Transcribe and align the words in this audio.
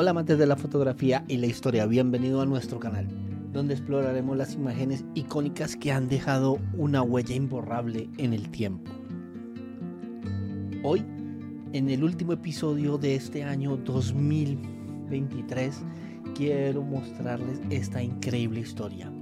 Hola 0.00 0.12
amantes 0.12 0.38
de 0.38 0.46
la 0.46 0.56
fotografía 0.56 1.26
y 1.28 1.36
la 1.36 1.46
historia, 1.46 1.84
bienvenido 1.84 2.40
a 2.40 2.46
nuestro 2.46 2.80
canal, 2.80 3.06
donde 3.52 3.74
exploraremos 3.74 4.34
las 4.34 4.54
imágenes 4.54 5.04
icónicas 5.14 5.76
que 5.76 5.92
han 5.92 6.08
dejado 6.08 6.58
una 6.78 7.02
huella 7.02 7.34
imborrable 7.34 8.08
en 8.16 8.32
el 8.32 8.48
tiempo. 8.48 8.90
Hoy, 10.82 11.04
en 11.74 11.90
el 11.90 12.02
último 12.02 12.32
episodio 12.32 12.96
de 12.96 13.14
este 13.14 13.44
año 13.44 13.76
2023, 13.76 15.82
quiero 16.34 16.80
mostrarles 16.80 17.60
esta 17.68 18.02
increíble 18.02 18.60
historia, 18.60 19.12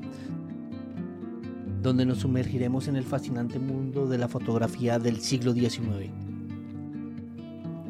donde 1.83 2.07
nos 2.07 2.19
sumergiremos 2.19 2.87
en 2.87 2.95
el 2.95 3.05
fascinante 3.05 3.59
mundo 3.59 4.07
de 4.07 4.19
la 4.19 4.29
fotografía 4.29 5.01
del 5.01 5.23
siglo 5.23 5.53
XIX, 5.53 6.13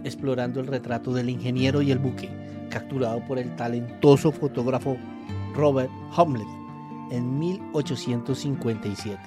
explorando 0.05 0.61
el 0.61 0.69
retrato 0.69 1.13
del 1.13 1.29
ingeniero 1.29 1.83
y 1.83 1.91
el 1.91 1.99
buque, 1.99 2.48
capturado 2.79 3.21
por 3.27 3.39
el 3.39 3.55
talentoso 3.57 4.31
fotógrafo 4.31 4.97
Robert 5.55 5.91
Hamlet 6.17 6.47
en 7.11 7.39
1857. 7.39 9.19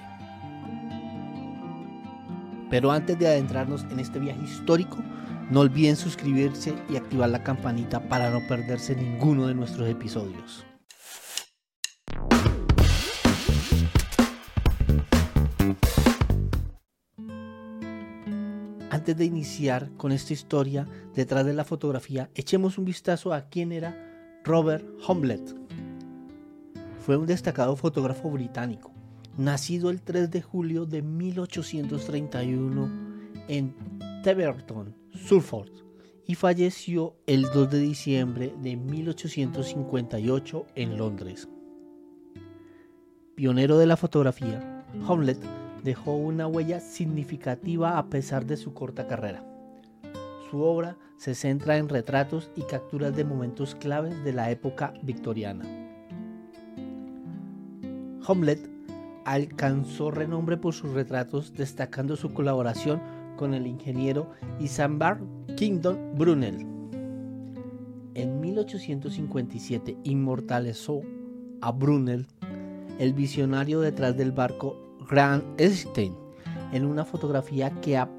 Pero 2.70 2.92
antes 2.92 3.20
de 3.20 3.28
adentrarnos 3.28 3.86
en 3.92 4.00
este 4.00 4.20
viaje 4.20 4.42
histórico, 4.44 4.98
no 5.50 5.60
olviden 5.60 5.98
suscribirse 5.98 6.74
y 6.90 6.96
activar 6.96 7.30
la 7.30 7.44
campanita 7.44 8.00
para 8.08 8.30
no 8.30 8.40
perderse 8.48 8.96
ninguno 8.96 9.48
de 9.48 9.56
nuestros 9.56 9.90
episodios. 9.90 10.71
De 19.16 19.26
iniciar 19.26 19.90
con 19.98 20.14
esta 20.14 20.32
historia 20.32 20.88
detrás 21.14 21.46
de 21.46 21.54
la 21.54 21.66
fotografía, 21.66 22.30
echemos 22.34 22.78
un 22.78 22.86
vistazo 22.86 23.34
a 23.34 23.50
quién 23.50 23.74
era 23.74 23.94
Robert 24.46 24.86
Humlet. 25.06 25.54
Fue 27.06 27.18
un 27.18 27.26
destacado 27.26 27.76
fotógrafo 27.76 28.30
británico, 28.30 28.94
nacido 29.38 29.90
el 29.90 30.02
3 30.02 30.32
de 30.32 30.42
julio 30.42 30.86
de 30.86 31.02
1831 31.02 32.90
en 33.50 33.76
Teverton, 34.24 34.96
Suffolk, 35.14 35.72
y 36.26 36.36
falleció 36.36 37.18
el 37.28 37.42
2 37.54 37.70
de 37.70 37.80
diciembre 37.80 38.56
de 38.62 38.78
1858 38.78 40.68
en 40.76 40.98
Londres. 40.98 41.50
Pionero 43.36 43.78
de 43.78 43.88
la 43.88 43.98
fotografía, 43.98 44.86
Humlet 45.06 45.61
dejó 45.84 46.16
una 46.16 46.48
huella 46.48 46.80
significativa 46.80 47.98
a 47.98 48.10
pesar 48.10 48.46
de 48.46 48.58
su 48.58 48.74
corta 48.74 49.08
carrera. 49.08 49.44
Su 50.50 50.62
obra 50.62 50.98
se 51.18 51.36
centra 51.36 51.78
en 51.78 51.88
retratos 51.88 52.52
y 52.56 52.64
capturas 52.64 53.16
de 53.16 53.24
momentos 53.24 53.76
claves 53.76 54.24
de 54.24 54.34
la 54.34 54.52
época 54.52 54.94
victoriana. 55.04 55.66
Hamlet 58.28 58.70
alcanzó 59.26 60.12
renombre 60.12 60.58
por 60.58 60.74
sus 60.74 60.92
retratos, 60.92 61.54
destacando 61.54 62.16
su 62.16 62.34
colaboración 62.34 63.02
con 63.38 63.54
el 63.54 63.66
ingeniero 63.68 64.32
Isambard 64.60 65.22
Kingdom 65.56 66.16
Brunel. 66.18 66.66
En 68.14 68.42
1857 68.42 69.98
inmortalizó 70.04 71.02
a 71.62 71.72
Brunel, 71.72 72.28
el 73.00 73.14
visionario 73.14 73.80
detrás 73.80 74.18
del 74.18 74.32
barco 74.32 74.91
Grand 75.12 75.44
Stein 75.60 76.16
en 76.72 76.86
una 76.86 77.04
fotografía 77.04 77.70
que 77.82 77.98
ha 77.98 78.10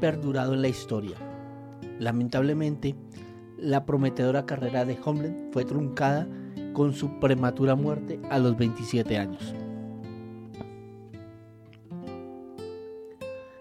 perdurado 0.00 0.54
en 0.54 0.62
la 0.62 0.68
historia. 0.68 1.18
Lamentablemente, 1.98 2.94
la 3.58 3.84
prometedora 3.84 4.46
carrera 4.46 4.86
de 4.86 4.98
Homeland 5.04 5.52
fue 5.52 5.66
truncada 5.66 6.26
con 6.72 6.94
su 6.94 7.20
prematura 7.20 7.74
muerte 7.74 8.18
a 8.30 8.38
los 8.38 8.56
27 8.56 9.18
años. 9.18 9.54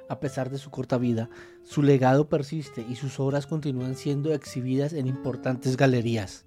A 0.08 0.22
pesar 0.22 0.50
de 0.50 0.58
su 0.58 0.72
corta 0.72 0.98
vida, 0.98 1.30
su 1.64 1.84
legado 1.84 2.30
persiste 2.30 2.86
y 2.90 2.96
sus 2.96 3.20
obras 3.20 3.46
continúan 3.46 3.96
siendo 3.96 4.34
exhibidas 4.34 4.94
en 4.94 5.08
importantes 5.08 5.76
galerías, 5.76 6.46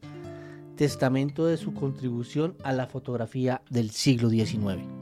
testamento 0.76 1.44
de 1.44 1.58
su 1.58 1.74
contribución 1.74 2.56
a 2.64 2.72
la 2.72 2.86
fotografía 2.86 3.60
del 3.68 3.90
siglo 3.90 4.30
XIX. 4.30 4.99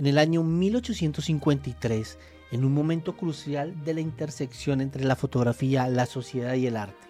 En 0.00 0.06
el 0.06 0.16
año 0.16 0.42
1853, 0.42 2.18
en 2.52 2.64
un 2.64 2.72
momento 2.72 3.18
crucial 3.18 3.84
de 3.84 3.92
la 3.92 4.00
intersección 4.00 4.80
entre 4.80 5.04
la 5.04 5.14
fotografía, 5.14 5.86
la 5.88 6.06
sociedad 6.06 6.54
y 6.54 6.66
el 6.66 6.78
arte. 6.78 7.06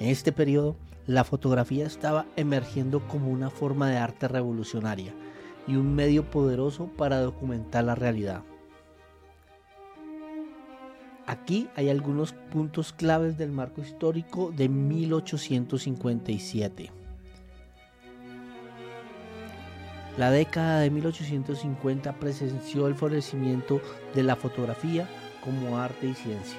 En 0.00 0.08
este 0.08 0.32
periodo, 0.32 0.74
la 1.06 1.22
fotografía 1.22 1.86
estaba 1.86 2.26
emergiendo 2.34 3.06
como 3.06 3.30
una 3.30 3.50
forma 3.50 3.88
de 3.88 3.98
arte 3.98 4.26
revolucionaria 4.26 5.14
y 5.68 5.76
un 5.76 5.94
medio 5.94 6.28
poderoso 6.28 6.88
para 6.88 7.20
documentar 7.20 7.84
la 7.84 7.94
realidad. 7.94 8.42
Aquí 11.28 11.68
hay 11.76 11.88
algunos 11.88 12.32
puntos 12.32 12.92
claves 12.92 13.38
del 13.38 13.52
marco 13.52 13.80
histórico 13.80 14.50
de 14.50 14.68
1857. 14.68 17.01
La 20.18 20.30
década 20.30 20.80
de 20.80 20.90
1850 20.90 22.12
presenció 22.12 22.86
el 22.86 22.94
florecimiento 22.94 23.80
de 24.14 24.22
la 24.22 24.36
fotografía 24.36 25.08
como 25.42 25.78
arte 25.78 26.06
y 26.06 26.14
ciencia. 26.14 26.58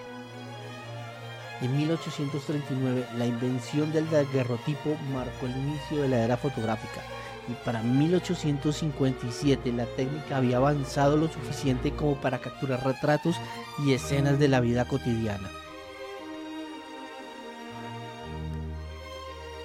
En 1.62 1.78
1839, 1.78 3.06
la 3.16 3.28
invención 3.28 3.94
del 3.94 4.10
daguerrotipo 4.10 4.98
marcó 5.14 5.46
el 5.46 5.56
inicio 5.56 6.02
de 6.02 6.10
la 6.10 6.24
era 6.24 6.36
fotográfica 6.36 7.02
y 7.48 7.54
para 7.64 7.84
1857 7.84 9.72
la 9.72 9.86
técnica 9.86 10.38
había 10.38 10.58
avanzado 10.58 11.16
lo 11.16 11.28
suficiente 11.28 11.92
como 11.92 12.16
para 12.16 12.40
capturar 12.40 12.84
retratos 12.84 13.36
y 13.86 13.94
escenas 13.94 14.40
de 14.40 14.48
la 14.48 14.62
vida 14.62 14.86
cotidiana. 14.86 15.52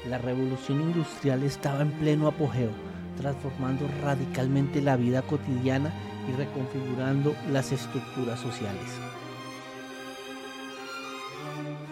La 0.06 0.18
revolución 0.18 0.82
industrial 0.82 1.42
estaba 1.42 1.80
en 1.80 1.92
pleno 1.92 2.28
apogeo 2.28 2.70
transformando 3.18 3.86
radicalmente 4.02 4.80
la 4.80 4.96
vida 4.96 5.22
cotidiana 5.22 5.92
y 6.28 6.32
reconfigurando 6.32 7.34
las 7.52 7.72
estructuras 7.72 8.40
sociales. 8.40 8.86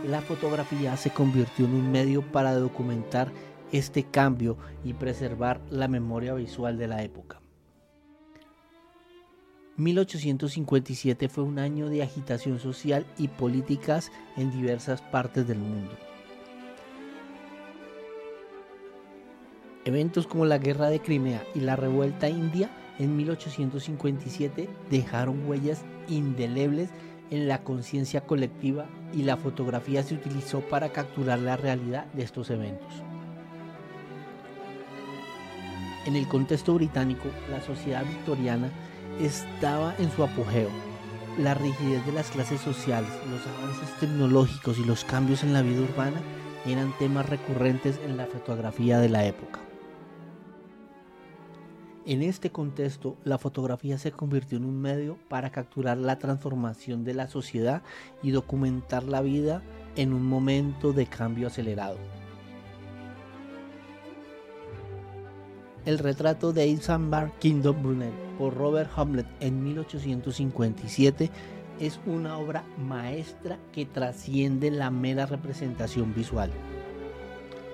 La 0.07 0.21
fotografía 0.23 0.97
se 0.97 1.11
convirtió 1.11 1.67
en 1.67 1.75
un 1.75 1.91
medio 1.91 2.23
para 2.23 2.55
documentar 2.55 3.33
este 3.73 4.05
cambio 4.05 4.57
y 4.85 4.95
preservar 4.95 5.61
la 5.71 5.89
memoria 5.89 6.35
visual 6.35 6.79
de 6.79 6.87
la 6.87 7.03
época. 7.03 7.41
1857 9.77 11.29
fue 11.29 11.45
un 11.45 11.59
año 11.59 11.89
de 11.91 12.03
agitación 12.03 12.59
social 12.59 13.05
y 13.19 13.29
políticas 13.29 14.11
en 14.37 14.51
diversas 14.51 15.03
partes 15.03 15.47
del 15.47 15.59
mundo. 15.59 15.93
Eventos 19.87 20.27
como 20.27 20.47
la 20.47 20.59
Guerra 20.59 20.91
de 20.91 20.99
Crimea 20.99 21.45
y 21.55 21.61
la 21.61 21.77
Revuelta 21.77 22.29
India 22.29 22.69
en 22.99 23.17
1857 23.17 24.69
dejaron 24.91 25.47
huellas 25.47 25.85
indelebles 26.09 26.91
en 27.31 27.47
la 27.47 27.63
conciencia 27.63 28.23
colectiva 28.23 28.87
y 29.15 29.23
la 29.23 29.37
fotografía 29.37 30.03
se 30.03 30.15
utilizó 30.15 30.59
para 30.61 30.89
capturar 30.89 31.39
la 31.39 31.57
realidad 31.57 32.07
de 32.15 32.25
estos 32.25 32.51
eventos. 32.51 32.89
En 36.05 36.17
el 36.17 36.27
contexto 36.27 36.75
británico, 36.75 37.29
la 37.49 37.63
sociedad 37.63 38.05
victoriana 38.05 38.73
estaba 39.21 39.95
en 40.01 40.11
su 40.11 40.25
apogeo. 40.25 40.71
La 41.39 41.55
rigidez 41.55 42.05
de 42.07 42.13
las 42.13 42.33
clases 42.33 42.61
sociales, 42.61 43.11
los 43.31 43.47
avances 43.47 44.01
tecnológicos 44.01 44.81
y 44.81 44.85
los 44.85 45.05
cambios 45.05 45.45
en 45.45 45.53
la 45.53 45.63
vida 45.63 45.83
urbana 45.83 46.21
eran 46.67 46.93
temas 46.99 47.29
recurrentes 47.29 48.01
en 48.05 48.17
la 48.17 48.27
fotografía 48.27 48.99
de 48.99 49.11
la 49.11 49.25
época. 49.25 49.66
En 52.07 52.23
este 52.23 52.51
contexto, 52.51 53.17
la 53.25 53.37
fotografía 53.37 53.99
se 53.99 54.13
convirtió 54.13 54.59
en 54.59 54.65
un 54.65 54.81
medio 54.81 55.19
para 55.29 55.51
capturar 55.51 55.99
la 55.99 56.21
transformación 56.21 57.03
de 57.03 57.15
la 57.15 57.27
sociedad 57.27 57.83
y 58.23 58.31
documentar 58.31 59.03
la 59.03 59.23
vida 59.23 59.61
en 59.97 60.13
un 60.13 60.25
momento 60.25 60.93
de 60.93 61.07
cambio 61.07 61.49
acelerado. 61.49 61.97
El 65.85 65.99
retrato 65.99 66.53
de 66.53 66.69
Isambard 66.69 67.33
Kingdom 67.41 67.83
Brunel 67.83 68.15
por 68.39 68.55
Robert 68.55 68.91
Hamlet 68.95 69.27
en 69.41 69.65
1857 69.65 71.29
es 71.81 71.99
una 72.07 72.39
obra 72.39 72.65
maestra 72.79 73.59
que 73.73 73.85
trasciende 73.85 74.71
la 74.71 74.93
mera 74.93 75.27
representación 75.27 76.15
visual. 76.15 76.53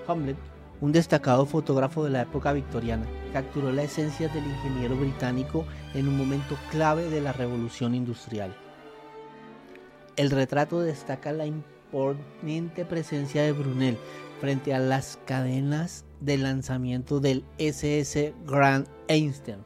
Hamlet 0.07 0.37
un 0.81 0.91
destacado 0.91 1.45
fotógrafo 1.45 2.03
de 2.03 2.09
la 2.09 2.21
época 2.23 2.53
victoriana, 2.53 3.05
capturó 3.31 3.71
la 3.71 3.83
esencia 3.83 4.27
del 4.29 4.45
ingeniero 4.45 4.95
británico 4.95 5.65
en 5.93 6.07
un 6.07 6.17
momento 6.17 6.57
clave 6.71 7.09
de 7.09 7.21
la 7.21 7.33
revolución 7.33 7.95
industrial. 7.95 8.55
El 10.15 10.29
retrato 10.29 10.81
destaca 10.81 11.31
la 11.31 11.45
imponente 11.45 12.85
presencia 12.85 13.43
de 13.43 13.51
Brunel 13.51 13.97
frente 14.39 14.73
a 14.73 14.79
las 14.79 15.19
cadenas 15.25 16.05
de 16.19 16.37
lanzamiento 16.37 17.19
del 17.19 17.43
SS 17.57 18.33
Grand 18.45 18.87
Einstein. 19.07 19.59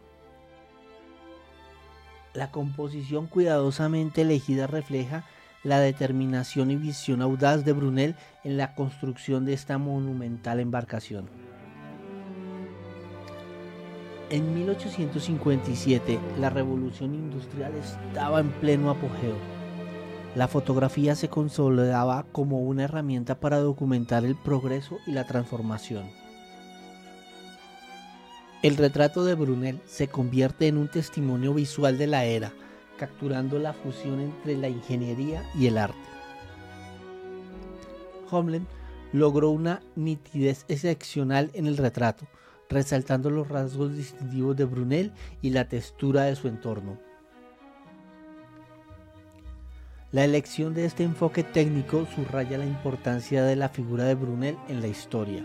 La 2.33 2.51
composición 2.51 3.27
cuidadosamente 3.27 4.21
elegida 4.21 4.67
refleja 4.67 5.25
la 5.67 5.81
determinación 5.81 6.71
y 6.71 6.77
visión 6.77 7.21
audaz 7.21 7.65
de 7.65 7.73
Brunel 7.73 8.15
en 8.45 8.55
la 8.55 8.73
construcción 8.73 9.43
de 9.43 9.51
esta 9.51 9.77
monumental 9.77 10.61
embarcación. 10.61 11.29
En 14.29 14.53
1857 14.53 16.19
la 16.39 16.49
revolución 16.49 17.13
industrial 17.13 17.73
estaba 17.75 18.39
en 18.39 18.49
pleno 18.49 18.89
apogeo. 18.89 19.35
La 20.35 20.47
fotografía 20.47 21.15
se 21.15 21.27
consolidaba 21.27 22.25
como 22.31 22.61
una 22.61 22.85
herramienta 22.85 23.37
para 23.37 23.59
documentar 23.59 24.23
el 24.23 24.37
progreso 24.37 24.99
y 25.05 25.11
la 25.11 25.27
transformación. 25.27 26.05
El 28.63 28.77
retrato 28.77 29.25
de 29.25 29.35
Brunel 29.35 29.81
se 29.85 30.07
convierte 30.07 30.67
en 30.67 30.77
un 30.77 30.87
testimonio 30.87 31.53
visual 31.53 31.97
de 31.97 32.07
la 32.07 32.23
era, 32.23 32.53
capturando 32.97 33.59
la 33.59 33.73
fusión 33.73 34.19
entre 34.19 34.57
la 34.57 34.69
ingeniería 34.69 35.43
y 35.55 35.67
el 35.67 35.77
arte. 35.77 35.97
Homlen 38.29 38.67
logró 39.13 39.49
una 39.49 39.81
nitidez 39.95 40.65
excepcional 40.67 41.49
en 41.53 41.67
el 41.67 41.77
retrato, 41.77 42.25
resaltando 42.69 43.29
los 43.29 43.47
rasgos 43.47 43.95
distintivos 43.95 44.57
de 44.57 44.65
Brunel 44.65 45.13
y 45.41 45.51
la 45.51 45.69
textura 45.69 46.23
de 46.23 46.35
su 46.35 46.47
entorno. 46.47 46.99
La 50.11 50.23
elección 50.23 50.73
de 50.73 50.85
este 50.85 51.03
enfoque 51.03 51.43
técnico 51.43 52.07
subraya 52.15 52.57
la 52.57 52.65
importancia 52.65 53.43
de 53.43 53.55
la 53.55 53.69
figura 53.69 54.05
de 54.05 54.15
Brunel 54.15 54.57
en 54.67 54.81
la 54.81 54.87
historia. 54.87 55.43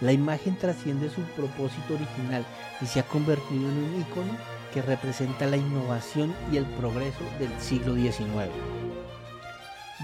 La 0.00 0.12
imagen 0.12 0.56
trasciende 0.56 1.10
su 1.10 1.22
propósito 1.36 1.94
original 1.94 2.44
y 2.80 2.86
se 2.86 3.00
ha 3.00 3.02
convertido 3.02 3.68
en 3.68 3.78
un 3.78 4.00
icono 4.00 4.36
que 4.72 4.82
representa 4.82 5.46
la 5.46 5.56
innovación 5.56 6.34
y 6.52 6.56
el 6.56 6.64
progreso 6.64 7.24
del 7.38 7.50
siglo 7.60 7.94
XIX. 7.94 8.50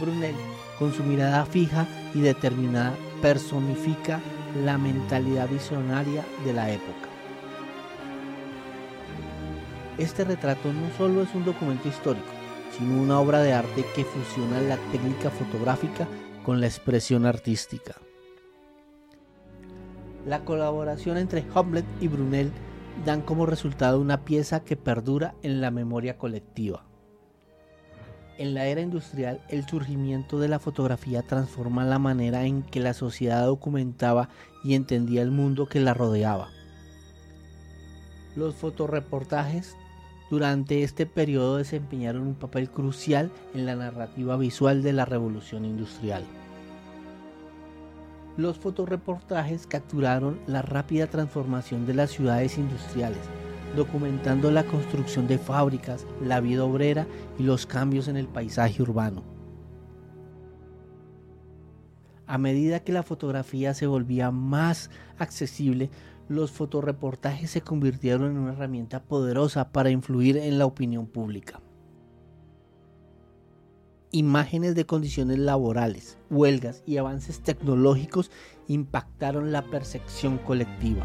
Brunel, 0.01 0.35
con 0.79 0.93
su 0.93 1.05
mirada 1.05 1.47
fija 1.47 1.87
y 2.13 2.21
determinada, 2.21 2.95
personifica 3.23 4.21
la 4.65 4.79
mentalidad 4.79 5.49
visionaria 5.49 6.25
de 6.45 6.53
la 6.53 6.71
época. 6.71 7.09
Este 9.97 10.25
retrato 10.25 10.73
no 10.73 10.91
solo 10.99 11.23
es 11.23 11.33
un 11.35 11.45
documento 11.45 11.89
histórico, 11.89 12.27
sino 12.77 13.01
una 13.01 13.21
obra 13.21 13.41
de 13.41 13.53
arte 13.53 13.85
que 13.95 14.05
fusiona 14.05 14.61
la 14.61 14.77
técnica 14.91 15.31
fotográfica 15.31 16.09
con 16.45 16.61
la 16.61 16.67
expresión 16.67 17.27
artística. 17.27 18.04
La 20.27 20.45
colaboración 20.45 21.19
entre 21.19 21.45
Hamlet 21.55 21.85
y 22.01 22.09
Brunel 22.09 22.51
dan 23.05 23.21
como 23.21 23.45
resultado 23.45 24.01
una 24.01 24.25
pieza 24.25 24.61
que 24.61 24.77
perdura 24.77 25.35
en 25.43 25.61
la 25.61 25.71
memoria 25.71 26.17
colectiva. 26.17 26.85
En 28.39 28.55
la 28.55 28.67
era 28.67 28.81
industrial, 28.81 29.41
el 29.49 29.67
surgimiento 29.67 30.41
de 30.41 30.49
la 30.49 30.59
fotografía 30.59 31.23
transforma 31.23 31.85
la 31.85 31.99
manera 31.99 32.45
en 32.47 32.63
que 32.63 32.81
la 32.81 32.95
sociedad 32.95 33.45
documentaba 33.47 34.29
y 34.65 34.75
entendía 34.75 35.23
el 35.23 35.31
mundo 35.31 35.67
que 35.67 35.81
la 35.81 35.95
rodeaba. 35.95 36.49
Los 38.35 38.55
fotoreportajes 38.57 39.77
durante 40.31 40.83
este 40.83 41.07
periodo 41.07 41.59
desempeñaron 41.59 42.23
un 42.23 42.35
papel 42.35 42.71
crucial 42.71 43.31
en 43.55 43.67
la 43.67 43.77
narrativa 43.77 44.37
visual 44.37 44.83
de 44.83 44.95
la 44.95 45.05
revolución 45.05 45.65
industrial. 45.65 46.25
Los 48.37 48.59
fotoreportajes 48.59 49.69
capturaron 49.69 50.41
la 50.49 50.61
rápida 50.61 51.07
transformación 51.07 51.87
de 51.87 51.95
las 51.95 52.11
ciudades 52.11 52.59
industriales, 52.59 53.21
documentando 53.77 54.51
la 54.51 54.65
construcción 54.65 55.29
de 55.29 55.39
fábricas, 55.39 56.05
la 56.21 56.41
vida 56.41 56.65
obrera 56.65 57.07
y 57.39 57.45
los 57.45 57.65
cambios 57.65 58.09
en 58.09 58.17
el 58.17 58.27
paisaje 58.27 58.83
urbano. 58.83 59.23
A 62.27 62.39
medida 62.39 62.81
que 62.81 62.93
la 62.93 63.05
fotografía 63.05 63.73
se 63.73 63.87
volvía 63.87 64.33
más 64.33 64.91
accesible, 65.19 65.91
los 66.29 66.51
fotoreportajes 66.51 67.51
se 67.51 67.61
convirtieron 67.61 68.33
en 68.33 68.39
una 68.39 68.55
herramienta 68.55 69.05
poderosa 69.05 69.71
para 69.71 69.91
influir 69.91 70.39
en 70.39 70.59
la 70.59 70.67
opinión 70.67 71.07
pública 71.07 71.61
imágenes 74.15 74.77
de 74.77 74.87
condiciones 74.87 75.41
laborales, 75.41 76.19
huelgas 76.31 76.85
y 76.87 76.99
avances 76.99 77.41
tecnológicos 77.41 78.31
impactaron 78.69 79.51
la 79.51 79.63
percepción 79.63 80.39
colectiva. 80.39 81.05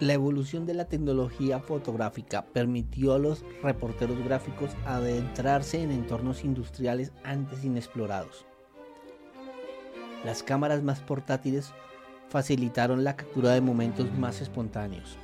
La 0.00 0.14
evolución 0.14 0.66
de 0.66 0.74
la 0.74 0.86
tecnología 0.86 1.60
fotográfica 1.60 2.44
permitió 2.44 3.14
a 3.14 3.20
los 3.20 3.44
reporteros 3.62 4.18
gráficos 4.24 4.72
adentrarse 4.84 5.80
en 5.80 5.92
entornos 5.92 6.42
industriales 6.42 7.12
antes 7.22 7.64
inexplorados. 7.64 8.46
Las 10.24 10.42
cámaras 10.42 10.82
más 10.82 10.98
portátiles 11.02 11.72
facilitaron 12.30 13.04
la 13.04 13.14
captura 13.14 13.52
de 13.52 13.60
momentos 13.60 14.12
más 14.18 14.40
espontáneos. 14.40 15.18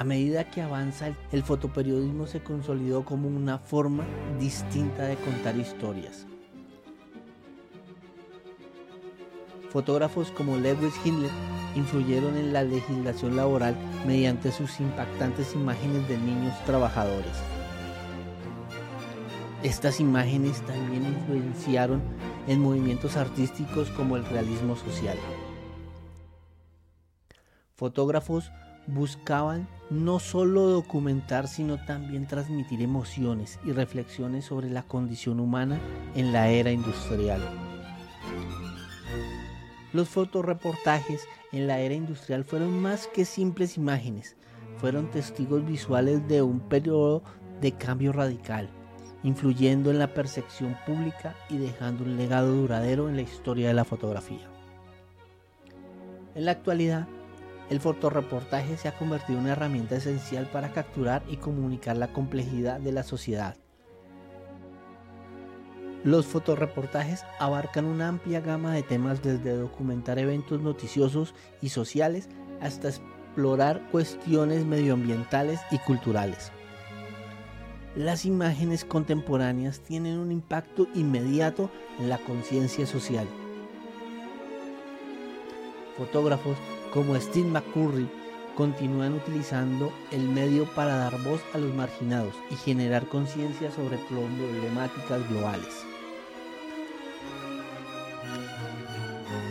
A 0.00 0.04
medida 0.04 0.50
que 0.50 0.62
avanza, 0.62 1.14
el 1.30 1.42
fotoperiodismo 1.42 2.26
se 2.26 2.42
consolidó 2.42 3.04
como 3.04 3.28
una 3.28 3.58
forma 3.58 4.02
distinta 4.38 5.02
de 5.02 5.16
contar 5.16 5.58
historias. 5.58 6.26
Fotógrafos 9.68 10.30
como 10.30 10.56
Lewis 10.56 10.94
Hindler 11.04 11.30
influyeron 11.76 12.38
en 12.38 12.54
la 12.54 12.62
legislación 12.62 13.36
laboral 13.36 13.76
mediante 14.06 14.50
sus 14.52 14.80
impactantes 14.80 15.52
imágenes 15.54 16.08
de 16.08 16.16
niños 16.16 16.54
trabajadores. 16.64 17.36
Estas 19.62 20.00
imágenes 20.00 20.62
también 20.62 21.04
influenciaron 21.04 22.00
en 22.48 22.62
movimientos 22.62 23.18
artísticos 23.18 23.90
como 23.90 24.16
el 24.16 24.24
realismo 24.24 24.76
social. 24.76 25.18
Fotógrafos 27.76 28.50
buscaban 28.86 29.68
no 29.90 30.18
solo 30.20 30.62
documentar, 30.68 31.48
sino 31.48 31.84
también 31.84 32.26
transmitir 32.26 32.80
emociones 32.80 33.58
y 33.64 33.72
reflexiones 33.72 34.44
sobre 34.44 34.70
la 34.70 34.82
condición 34.82 35.40
humana 35.40 35.80
en 36.14 36.32
la 36.32 36.48
era 36.48 36.70
industrial. 36.70 37.40
Los 39.92 40.08
fotoreportajes 40.08 41.26
en 41.52 41.66
la 41.66 41.80
era 41.80 41.94
industrial 41.94 42.44
fueron 42.44 42.80
más 42.80 43.08
que 43.08 43.24
simples 43.24 43.76
imágenes, 43.76 44.36
fueron 44.76 45.10
testigos 45.10 45.66
visuales 45.66 46.26
de 46.28 46.42
un 46.42 46.60
periodo 46.60 47.22
de 47.60 47.72
cambio 47.72 48.12
radical, 48.12 48.70
influyendo 49.24 49.90
en 49.90 49.98
la 49.98 50.14
percepción 50.14 50.76
pública 50.86 51.34
y 51.48 51.58
dejando 51.58 52.04
un 52.04 52.16
legado 52.16 52.54
duradero 52.54 53.08
en 53.08 53.16
la 53.16 53.22
historia 53.22 53.68
de 53.68 53.74
la 53.74 53.84
fotografía. 53.84 54.48
En 56.36 56.44
la 56.44 56.52
actualidad, 56.52 57.08
el 57.70 57.80
fotoreportaje 57.80 58.76
se 58.76 58.88
ha 58.88 58.98
convertido 58.98 59.38
en 59.38 59.44
una 59.44 59.52
herramienta 59.52 59.96
esencial 59.96 60.46
para 60.46 60.72
capturar 60.72 61.22
y 61.28 61.36
comunicar 61.36 61.96
la 61.96 62.12
complejidad 62.12 62.80
de 62.80 62.90
la 62.90 63.04
sociedad. 63.04 63.56
Los 66.02 66.26
fotoreportajes 66.26 67.24
abarcan 67.38 67.84
una 67.84 68.08
amplia 68.08 68.40
gama 68.40 68.74
de 68.74 68.82
temas 68.82 69.22
desde 69.22 69.56
documentar 69.56 70.18
eventos 70.18 70.60
noticiosos 70.60 71.34
y 71.62 71.68
sociales 71.68 72.28
hasta 72.60 72.88
explorar 72.88 73.88
cuestiones 73.92 74.64
medioambientales 74.64 75.60
y 75.70 75.78
culturales. 75.78 76.50
Las 77.94 78.24
imágenes 78.24 78.84
contemporáneas 78.84 79.80
tienen 79.80 80.18
un 80.18 80.32
impacto 80.32 80.88
inmediato 80.94 81.70
en 81.98 82.08
la 82.08 82.18
conciencia 82.18 82.86
social. 82.86 83.28
Fotógrafos 85.96 86.56
como 86.92 87.14
Steve 87.16 87.48
McCurry 87.48 88.08
continúan 88.56 89.14
utilizando 89.14 89.92
el 90.10 90.28
medio 90.28 90.64
para 90.74 90.96
dar 90.96 91.22
voz 91.22 91.40
a 91.54 91.58
los 91.58 91.74
marginados 91.74 92.34
y 92.50 92.56
generar 92.56 93.06
conciencia 93.06 93.70
sobre 93.70 93.98
problemáticas 93.98 95.28
globales. 95.28 95.84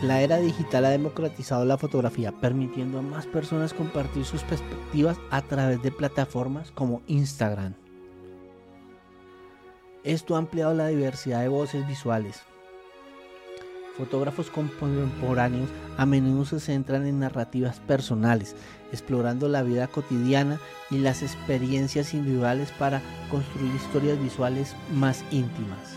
La 0.02 0.22
era 0.22 0.38
digital 0.38 0.86
ha 0.86 0.90
democratizado 0.90 1.66
la 1.66 1.76
fotografía, 1.76 2.32
permitiendo 2.32 2.98
a 2.98 3.02
más 3.02 3.26
personas 3.26 3.74
compartir 3.74 4.24
sus 4.24 4.42
perspectivas 4.44 5.18
a 5.30 5.42
través 5.42 5.82
de 5.82 5.90
plataformas 5.90 6.70
como 6.70 7.02
Instagram. 7.06 7.74
Esto 10.02 10.34
ha 10.34 10.38
ampliado 10.38 10.72
la 10.72 10.86
diversidad 10.86 11.42
de 11.42 11.48
voces 11.48 11.86
visuales, 11.86 12.42
Fotógrafos 13.96 14.50
contemporáneos 14.50 15.68
a 15.98 16.06
menudo 16.06 16.44
se 16.44 16.60
centran 16.60 17.06
en 17.06 17.18
narrativas 17.18 17.80
personales, 17.80 18.54
explorando 18.92 19.48
la 19.48 19.62
vida 19.62 19.88
cotidiana 19.88 20.58
y 20.90 20.98
las 20.98 21.22
experiencias 21.22 22.14
individuales 22.14 22.72
para 22.72 23.02
construir 23.30 23.74
historias 23.74 24.20
visuales 24.22 24.74
más 24.92 25.24
íntimas. 25.30 25.96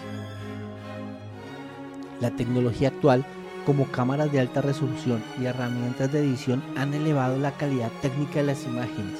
La 2.20 2.32
tecnología 2.32 2.90
actual, 2.90 3.26
como 3.66 3.86
cámaras 3.92 4.32
de 4.32 4.40
alta 4.40 4.62
resolución 4.62 5.24
y 5.42 5.46
herramientas 5.46 6.12
de 6.12 6.20
edición, 6.20 6.64
han 6.76 6.94
elevado 6.94 7.38
la 7.38 7.52
calidad 7.52 7.92
técnica 8.02 8.36
de 8.36 8.44
las 8.44 8.66
imágenes, 8.66 9.20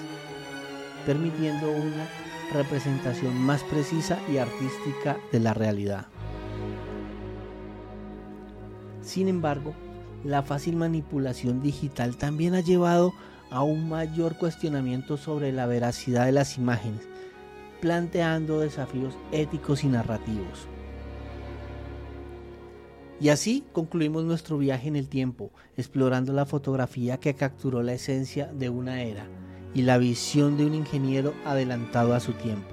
permitiendo 1.06 1.72
una 1.72 2.08
representación 2.52 3.36
más 3.38 3.64
precisa 3.64 4.20
y 4.32 4.38
artística 4.38 5.18
de 5.32 5.40
la 5.40 5.54
realidad. 5.54 6.08
Sin 9.04 9.28
embargo, 9.28 9.74
la 10.24 10.42
fácil 10.42 10.78
manipulación 10.78 11.62
digital 11.62 12.16
también 12.16 12.56
ha 12.56 12.62
llevado 12.62 13.14
a 13.52 13.62
un 13.62 13.90
mayor 13.90 14.38
cuestionamiento 14.38 15.18
sobre 15.18 15.52
la 15.52 15.68
veracidad 15.68 16.26
de 16.26 16.32
las 16.32 16.58
imágenes, 16.58 17.02
planteando 17.82 18.62
desafíos 18.62 19.14
éticos 19.32 19.84
y 19.84 19.88
narrativos. 19.88 20.68
Y 23.20 23.30
así 23.30 23.64
concluimos 23.74 24.24
nuestro 24.24 24.58
viaje 24.58 24.88
en 24.88 24.96
el 24.96 25.08
tiempo, 25.08 25.52
explorando 25.78 26.34
la 26.34 26.46
fotografía 26.46 27.20
que 27.20 27.36
capturó 27.36 27.84
la 27.84 27.94
esencia 27.94 28.48
de 28.48 28.70
una 28.70 29.04
era 29.04 29.28
y 29.74 29.82
la 29.84 29.98
visión 29.98 30.58
de 30.58 30.66
un 30.66 30.74
ingeniero 30.74 31.34
adelantado 31.46 32.14
a 32.14 32.20
su 32.20 32.34
tiempo. 32.34 32.70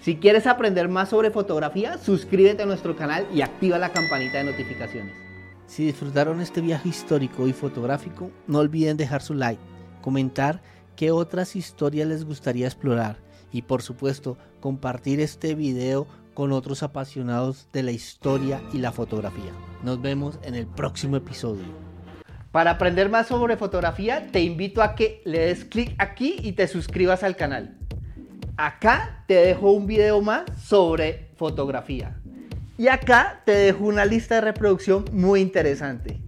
Si 0.00 0.16
quieres 0.16 0.46
aprender 0.46 0.88
más 0.88 1.10
sobre 1.10 1.30
fotografía, 1.30 1.96
suscríbete 1.98 2.64
a 2.64 2.66
nuestro 2.66 2.94
canal 2.94 3.26
y 3.32 3.40
activa 3.40 3.78
la 3.78 3.92
campanita 3.92 4.38
de 4.38 4.44
notificaciones. 4.44 5.23
Si 5.66 5.86
disfrutaron 5.86 6.40
este 6.40 6.60
viaje 6.60 6.88
histórico 6.88 7.48
y 7.48 7.52
fotográfico, 7.52 8.30
no 8.46 8.58
olviden 8.58 8.96
dejar 8.96 9.22
su 9.22 9.34
like 9.34 9.60
comentar 10.04 10.60
qué 10.96 11.10
otras 11.10 11.56
historias 11.56 12.06
les 12.06 12.26
gustaría 12.26 12.66
explorar 12.66 13.16
y 13.50 13.62
por 13.62 13.80
supuesto 13.80 14.36
compartir 14.60 15.18
este 15.18 15.54
video 15.54 16.06
con 16.34 16.52
otros 16.52 16.82
apasionados 16.82 17.68
de 17.72 17.84
la 17.84 17.90
historia 17.90 18.60
y 18.74 18.78
la 18.78 18.92
fotografía. 18.92 19.52
Nos 19.82 20.02
vemos 20.02 20.38
en 20.42 20.56
el 20.56 20.66
próximo 20.66 21.16
episodio. 21.16 21.64
Para 22.52 22.72
aprender 22.72 23.08
más 23.08 23.28
sobre 23.28 23.56
fotografía, 23.56 24.26
te 24.30 24.42
invito 24.42 24.82
a 24.82 24.94
que 24.94 25.22
le 25.24 25.38
des 25.38 25.64
clic 25.64 25.94
aquí 25.98 26.36
y 26.42 26.52
te 26.52 26.68
suscribas 26.68 27.22
al 27.22 27.36
canal. 27.36 27.78
Acá 28.58 29.24
te 29.26 29.34
dejo 29.34 29.72
un 29.72 29.86
video 29.86 30.20
más 30.20 30.44
sobre 30.62 31.30
fotografía. 31.36 32.20
Y 32.76 32.88
acá 32.88 33.42
te 33.44 33.52
dejo 33.52 33.84
una 33.84 34.04
lista 34.04 34.36
de 34.36 34.40
reproducción 34.40 35.04
muy 35.12 35.40
interesante. 35.40 36.18